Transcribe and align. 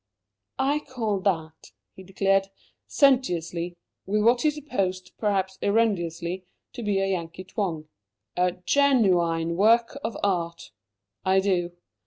"I 0.57 0.79
call 0.79 1.19
that," 1.19 1.73
he 1.93 2.01
declared, 2.01 2.47
sententiously, 2.87 3.77
with 4.07 4.23
what 4.23 4.41
he 4.41 4.49
supposed, 4.49 5.11
perhaps 5.19 5.59
erroneously, 5.61 6.47
to 6.73 6.81
be 6.81 6.99
a 6.99 7.05
Yankee 7.11 7.43
twang, 7.43 7.87
"a 8.35 8.53
gen 8.53 9.03
u 9.03 9.21
ine 9.21 9.55
work 9.55 9.95
of 10.03 10.17
art. 10.23 10.71
I 11.23 11.39
do. 11.39 11.73